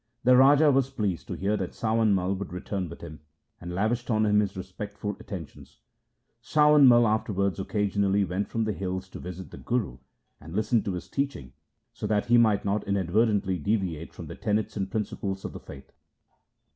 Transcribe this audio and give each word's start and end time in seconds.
The 0.23 0.35
Raja 0.35 0.71
was 0.71 0.89
pleased 0.89 1.27
to 1.27 1.35
hear 1.35 1.55
that 1.57 1.75
Sawan 1.75 2.15
Mai 2.15 2.25
would 2.25 2.51
return 2.51 2.89
with 2.89 3.01
him, 3.01 3.19
and 3.59 3.71
lavished 3.71 4.09
on 4.09 4.25
him 4.25 4.39
his 4.39 4.57
respectful 4.57 5.15
attentions. 5.19 5.77
Sawan 6.41 6.87
Mai 6.87 7.03
afterwards 7.03 7.59
occasionally 7.59 8.23
went 8.25 8.47
from 8.47 8.63
the 8.63 8.73
hills 8.73 9.07
to 9.09 9.19
visit 9.19 9.51
the 9.51 9.57
Guru, 9.59 9.99
and 10.39 10.55
listen 10.55 10.81
to 10.85 10.93
his 10.93 11.07
teaching, 11.07 11.53
so 11.93 12.07
that 12.07 12.25
he 12.25 12.39
might 12.39 12.65
not 12.65 12.87
inadvertently 12.87 13.59
deviate 13.59 14.11
from 14.11 14.25
the 14.25 14.33
tenets 14.33 14.75
and 14.75 14.89
principles 14.89 15.45
of 15.45 15.53
the 15.53 15.59
faith. 15.59 15.91